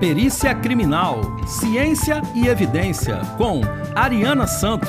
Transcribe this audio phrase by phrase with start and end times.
[0.00, 3.60] Perícia Criminal, Ciência e Evidência, com
[3.94, 4.88] Ariana Santos.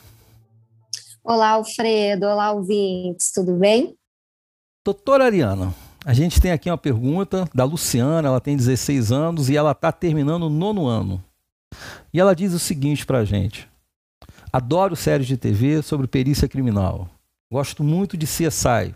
[1.24, 2.26] Olá, Alfredo.
[2.26, 3.96] Olá, ouvintes, tudo bem?
[4.84, 5.74] Doutora Ariana,
[6.04, 9.90] a gente tem aqui uma pergunta da Luciana, ela tem 16 anos e ela está
[9.90, 11.20] terminando o nono ano.
[12.14, 13.68] E ela diz o seguinte para a gente:
[14.52, 17.08] Adoro séries de TV sobre perícia criminal.
[17.52, 18.94] Gosto muito de CSI.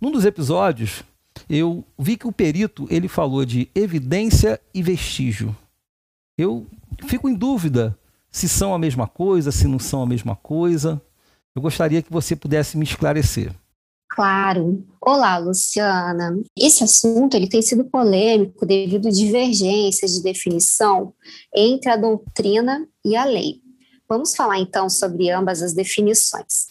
[0.00, 1.04] Num dos episódios,
[1.48, 5.56] eu vi que o perito ele falou de evidência e vestígio.
[6.36, 6.66] Eu
[7.06, 7.96] fico em dúvida
[8.32, 11.00] se são a mesma coisa, se não são a mesma coisa.
[11.54, 13.52] Eu gostaria que você pudesse me esclarecer.
[14.08, 14.84] Claro.
[15.00, 16.36] Olá, Luciana.
[16.58, 21.14] Esse assunto ele tem sido polêmico devido a divergências de definição
[21.54, 23.62] entre a doutrina e a lei.
[24.12, 26.66] Vamos falar então sobre ambas as definições.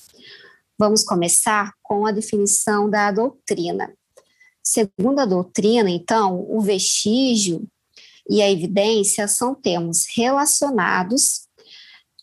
[0.78, 3.92] Vamos começar com a definição da doutrina.
[4.62, 7.68] Segundo a doutrina, então, o vestígio
[8.30, 11.48] e a evidência são termos relacionados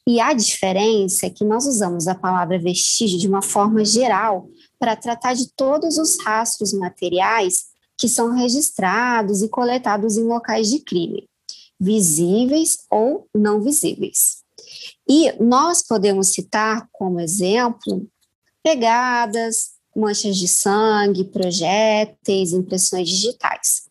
[0.07, 4.49] e a diferença é que nós usamos a palavra vestígio de uma forma geral
[4.79, 7.65] para tratar de todos os rastros materiais
[7.97, 11.29] que são registrados e coletados em locais de crime,
[11.81, 14.47] visíveis ou não visíveis.
[15.09, 18.07] E nós podemos citar como exemplo
[18.63, 23.89] pegadas, manchas de sangue, projéteis, impressões digitais.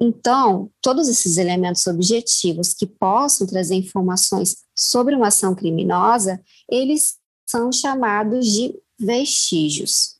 [0.00, 7.72] Então, todos esses elementos objetivos que possam trazer informações sobre uma ação criminosa, eles são
[7.72, 10.16] chamados de vestígios.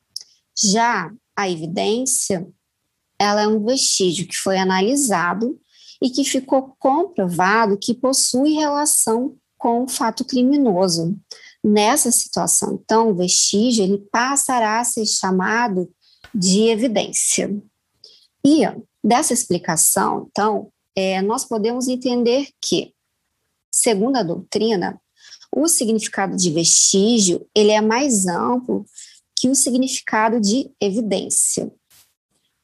[0.59, 2.49] Já a evidência,
[3.19, 5.59] ela é um vestígio que foi analisado
[6.03, 9.37] e que ficou comprovado que possui relação
[9.67, 11.19] com o fato criminoso.
[11.61, 15.93] Nessa situação, então, o vestígio ele passará a ser chamado
[16.33, 17.53] de evidência.
[18.45, 18.61] E
[19.03, 22.95] dessa explicação, então, é, nós podemos entender que,
[23.69, 25.01] segundo a doutrina,
[25.51, 28.87] o significado de vestígio ele é mais amplo
[29.35, 31.73] que o significado de evidência.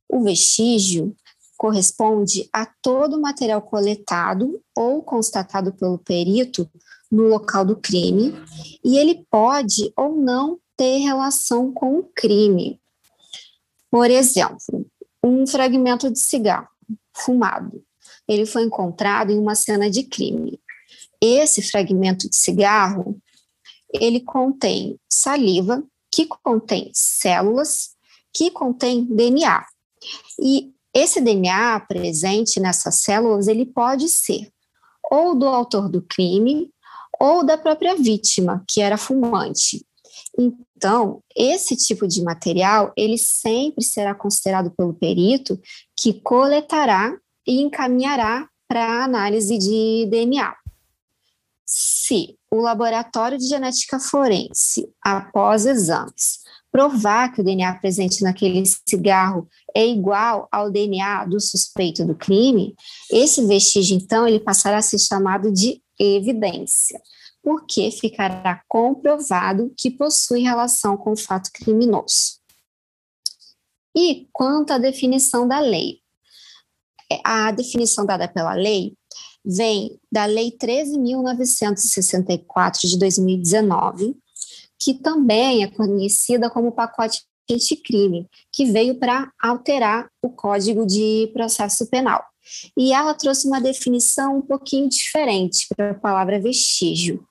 [0.09, 1.17] O vestígio
[1.59, 6.71] corresponde a todo material coletado ou constatado pelo perito
[7.12, 8.34] no local do crime
[8.83, 12.81] e ele pode ou não ter relação com o crime.
[13.91, 14.56] Por exemplo,
[15.23, 16.69] um fragmento de cigarro
[17.15, 17.84] fumado.
[18.27, 20.59] Ele foi encontrado em uma cena de crime.
[21.21, 23.21] Esse fragmento de cigarro,
[23.93, 27.91] ele contém saliva, que contém células,
[28.33, 29.67] que contém DNA.
[30.41, 34.50] E esse DNA presente nessas células, ele pode ser
[35.11, 36.73] ou do autor do crime
[37.22, 39.87] ou da própria vítima, que era fumante.
[40.37, 45.56] Então, esse tipo de material, ele sempre será considerado pelo perito
[45.97, 47.16] que coletará
[47.47, 50.53] e encaminhará para análise de DNA
[51.65, 56.41] se o laboratório de genética forense, após exames,
[56.71, 62.75] provar que o DNA presente naquele cigarro é igual ao DNA do suspeito do crime,
[63.11, 67.01] esse vestígio, então, ele passará a ser chamado de evidência,
[67.43, 72.41] porque ficará comprovado que possui relação com o fato criminoso.
[73.95, 76.01] E quanto à definição da lei?
[77.25, 78.97] A definição dada pela lei
[79.45, 84.17] vem da Lei 13.964 de 2019,
[84.79, 91.87] que também é conhecida como pacote anticrime, que veio para alterar o Código de Processo
[91.89, 92.25] Penal.
[92.77, 97.27] E ela trouxe uma definição um pouquinho diferente para a palavra vestígio.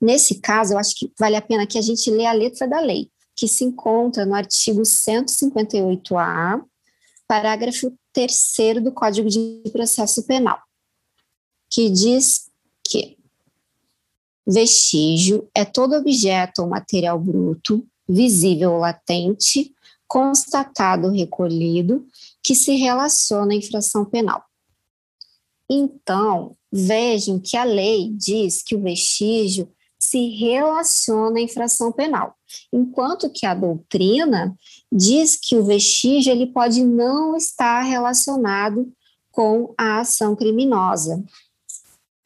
[0.00, 2.80] Nesse caso, eu acho que vale a pena que a gente lê a letra da
[2.80, 6.60] lei, que se encontra no artigo 158-A,
[7.26, 10.58] parágrafo 3 do Código de Processo Penal
[11.70, 12.50] que diz
[12.82, 13.18] que
[14.46, 19.74] vestígio é todo objeto ou material bruto, visível latente,
[20.06, 22.06] constatado recolhido,
[22.42, 24.42] que se relaciona à infração penal.
[25.68, 32.34] Então, vejam que a lei diz que o vestígio se relaciona à infração penal,
[32.72, 34.56] enquanto que a doutrina
[34.90, 38.90] diz que o vestígio ele pode não estar relacionado
[39.30, 41.22] com a ação criminosa,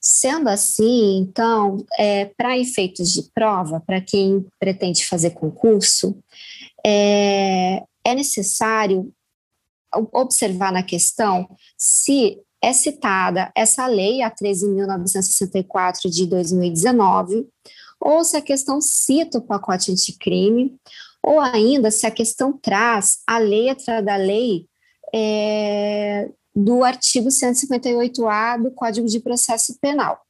[0.04, 6.19] Sendo assim, então, é, para efeitos de prova, para quem pretende fazer concurso,
[6.84, 9.12] é, é necessário
[10.12, 17.46] observar na questão se é citada essa lei, a 13.964 de 2019,
[18.00, 20.75] ou se a questão cita o pacote anticrime,
[21.22, 24.66] ou ainda se a questão traz a letra da lei
[25.14, 30.20] é, do artigo 158A do Código de Processo Penal.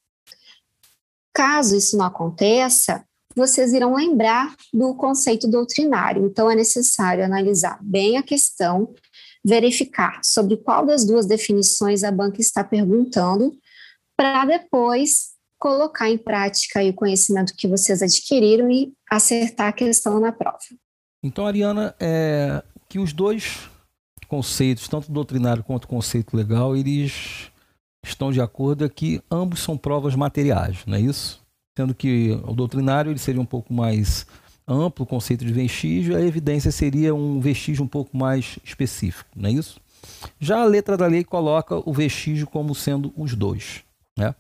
[1.34, 3.04] Caso isso não aconteça,
[3.34, 6.26] vocês irão lembrar do conceito doutrinário.
[6.26, 8.94] Então, é necessário analisar bem a questão,
[9.44, 13.56] verificar sobre qual das duas definições a banca está perguntando,
[14.16, 20.32] para depois colocar em prática o conhecimento que vocês adquiriram e acertar a questão na
[20.32, 20.58] prova.
[21.22, 23.70] Então, Ariana, é que os dois
[24.32, 27.50] conceitos, tanto doutrinário quanto conceito legal, eles
[28.02, 31.43] estão de acordo que ambos são provas materiais, não é isso?
[31.76, 34.26] Sendo que o doutrinário ele seria um pouco mais
[34.67, 39.50] amplo, o conceito de vestígio, a evidência seria um vestígio um pouco mais específico, não
[39.50, 39.79] é isso?
[40.40, 43.84] Já a letra da lei coloca o vestígio como sendo os dois.
[44.17, 44.34] Né?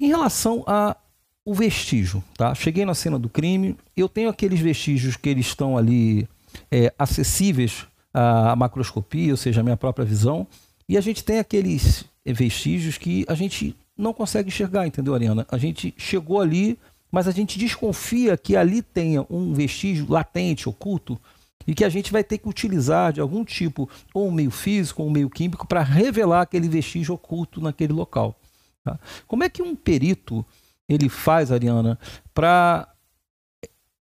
[0.00, 0.96] Em relação a
[1.44, 2.52] o vestígio, tá?
[2.52, 6.28] Cheguei na cena do crime, eu tenho aqueles vestígios que eles estão ali
[6.68, 10.46] é, acessíveis à macroscopia, ou seja, a minha própria visão,
[10.88, 15.46] e a gente tem aqueles vestígios que a gente não consegue enxergar, entendeu, Ariana?
[15.50, 16.78] A gente chegou ali,
[17.10, 21.20] mas a gente desconfia que ali tenha um vestígio latente, oculto,
[21.66, 25.02] e que a gente vai ter que utilizar de algum tipo, ou um meio físico,
[25.02, 28.34] ou um meio químico, para revelar aquele vestígio oculto naquele local.
[28.82, 28.98] Tá?
[29.26, 30.44] Como é que um perito
[30.88, 31.98] ele faz, Ariana,
[32.32, 32.88] para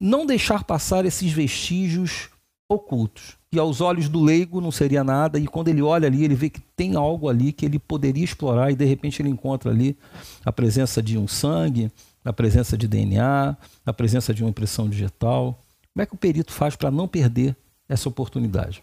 [0.01, 2.31] não deixar passar esses vestígios
[2.69, 3.38] ocultos?
[3.51, 6.51] Que aos olhos do leigo não seria nada, e quando ele olha ali, ele vê
[6.51, 9.97] que tem algo ali que ele poderia explorar, e de repente ele encontra ali
[10.45, 11.91] a presença de um sangue,
[12.25, 13.57] a presença de DNA,
[13.87, 15.59] a presença de uma impressão digital.
[15.95, 17.57] Como é que o perito faz para não perder
[17.89, 18.83] essa oportunidade?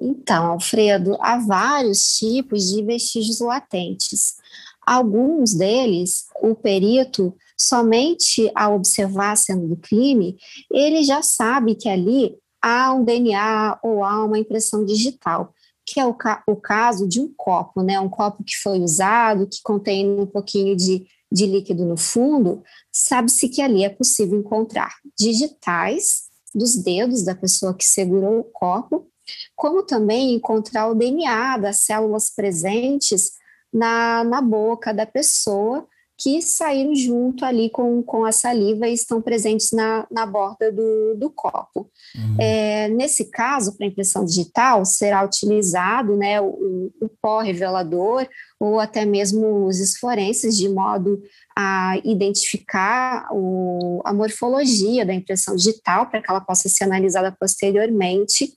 [0.00, 4.36] Então, Alfredo, há vários tipos de vestígios latentes.
[4.84, 10.36] Alguns deles, o perito, somente ao observar a cena do crime,
[10.72, 15.52] ele já sabe que ali há um DNA ou há uma impressão digital,
[15.84, 17.98] que é o, ca o caso de um copo, né?
[17.98, 23.48] Um copo que foi usado, que contém um pouquinho de, de líquido no fundo, sabe-se
[23.48, 29.08] que ali é possível encontrar digitais dos dedos da pessoa que segurou o copo,
[29.56, 33.32] como também encontrar o DNA das células presentes
[33.72, 35.86] na, na boca da pessoa
[36.22, 41.16] que saíram junto ali com, com a saliva e estão presentes na, na borda do,
[41.16, 41.90] do copo.
[42.14, 42.36] Uhum.
[42.38, 48.28] É, nesse caso, para impressão digital, será utilizado né, o, o pó revelador
[48.60, 51.20] ou até mesmo os forenses, de modo
[51.58, 58.52] a identificar o, a morfologia da impressão digital para que ela possa ser analisada posteriormente.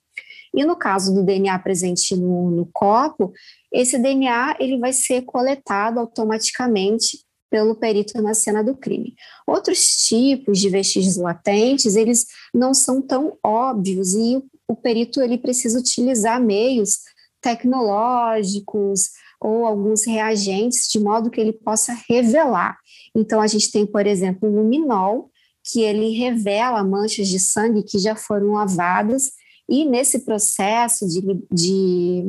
[0.54, 3.34] E no caso do DNA presente no, no copo,
[3.74, 9.16] esse DNA ele vai ser coletado automaticamente pelo perito na cena do crime.
[9.48, 15.80] Outros tipos de vestígios latentes, eles não são tão óbvios e o perito ele precisa
[15.80, 17.00] utilizar meios
[17.42, 19.10] tecnológicos
[19.40, 22.78] ou alguns reagentes de modo que ele possa revelar.
[23.16, 25.30] Então a gente tem, por exemplo, o luminol,
[25.64, 29.32] que ele revela manchas de sangue que já foram lavadas
[29.68, 31.22] e nesse processo de,
[31.52, 32.24] de,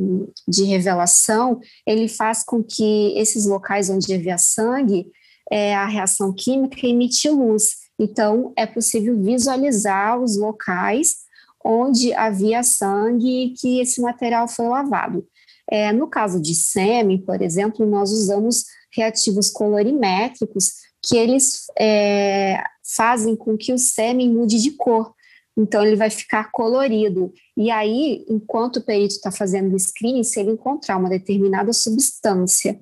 [0.47, 5.11] de, revelação, ele faz com que esses locais onde havia sangue
[5.51, 7.75] é, a reação química emite luz.
[7.99, 11.17] Então, é possível visualizar os locais
[11.63, 15.25] onde havia sangue e que esse material foi lavado.
[15.69, 20.71] É, no caso de sêmen, por exemplo, nós usamos reativos colorimétricos
[21.03, 22.63] que eles é,
[22.95, 25.13] fazem com que o sêmen mude de cor.
[25.57, 27.33] Então, ele vai ficar colorido.
[27.55, 32.79] E aí, enquanto o perito está fazendo o screening, se ele encontrar uma determinada substância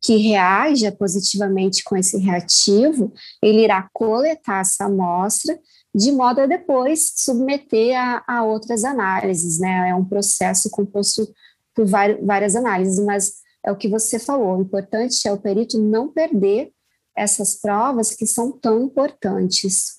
[0.00, 5.58] que reaja positivamente com esse reativo, ele irá coletar essa amostra
[5.94, 9.88] de modo a depois submeter a, a outras análises, né?
[9.90, 11.26] É um processo composto
[11.74, 16.08] por várias análises, mas é o que você falou, o importante é o perito não
[16.08, 16.72] perder
[17.16, 19.98] essas provas que são tão importantes.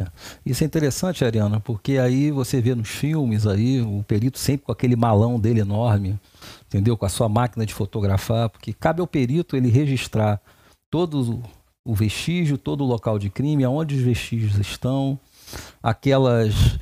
[0.00, 0.06] É.
[0.46, 4.72] Isso é interessante, Ariana, porque aí você vê nos filmes aí o perito sempre com
[4.72, 6.18] aquele malão dele enorme,
[6.66, 6.96] entendeu?
[6.96, 10.40] Com a sua máquina de fotografar, porque cabe ao perito ele registrar
[10.90, 11.42] todo
[11.84, 15.18] o vestígio, todo o local de crime, aonde os vestígios estão,
[15.82, 16.78] aquelas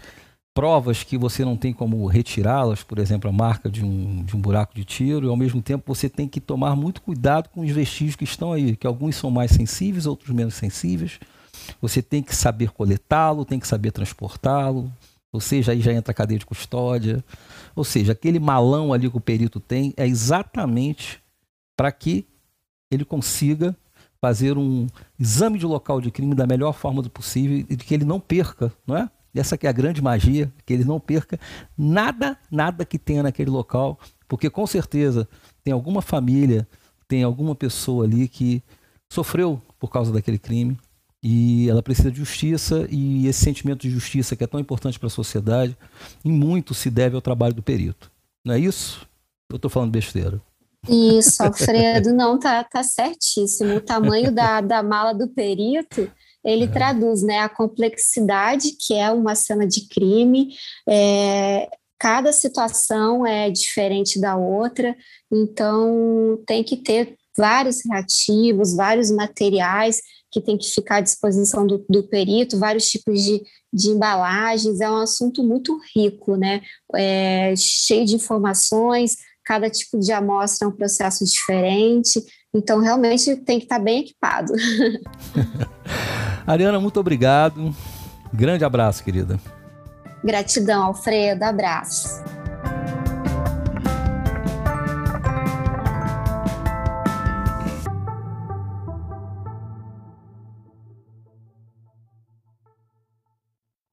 [0.55, 4.41] provas que você não tem como retirá-las, por exemplo, a marca de um, de um
[4.41, 7.71] buraco de tiro, e ao mesmo tempo você tem que tomar muito cuidado com os
[7.71, 11.19] vestígios que estão aí, que alguns são mais sensíveis, outros menos sensíveis.
[11.81, 14.93] Você tem que saber coletá-lo, tem que saber transportá-lo,
[15.33, 17.23] ou seja, aí já entra a cadeia de custódia.
[17.77, 21.23] Ou seja, aquele malão ali que o perito tem é exatamente
[21.77, 22.27] para que
[22.91, 23.77] ele consiga
[24.21, 24.87] fazer um
[25.19, 28.73] exame de local de crime da melhor forma do possível e que ele não perca,
[28.87, 29.11] não é?
[29.35, 31.39] Essa que é a grande magia, que ele não perca
[31.77, 35.29] nada, nada que tenha naquele local, porque com certeza
[35.63, 36.67] tem alguma família,
[37.07, 38.61] tem alguma pessoa ali que
[39.09, 40.77] sofreu por causa daquele crime
[41.23, 45.09] e ela precisa de justiça e esse sentimento de justiça que é tão importante para
[45.09, 45.77] a sociedade,
[46.25, 48.11] em muito se deve ao trabalho do perito.
[48.45, 49.07] Não é isso?
[49.51, 50.41] Eu estou falando besteira.
[50.89, 53.77] Isso, Alfredo, não, tá, tá certíssimo.
[53.77, 56.11] O tamanho da, da mala do perito,
[56.45, 56.69] ele é.
[56.69, 60.55] traduz né, a complexidade que é uma cena de crime,
[60.89, 64.97] é, cada situação é diferente da outra,
[65.33, 71.85] então tem que ter vários reativos, vários materiais que tem que ficar à disposição do,
[71.89, 73.43] do perito, vários tipos de,
[73.73, 76.61] de embalagens, é um assunto muito rico, né?
[76.95, 83.59] É, cheio de informações, cada tipo de amostra é um processo diferente, então realmente tem
[83.59, 84.53] que estar bem equipado.
[86.47, 87.75] Ariana, muito obrigado.
[88.33, 89.41] Grande abraço, querida.
[90.23, 91.45] Gratidão, Alfredo.
[91.45, 92.38] Abraço.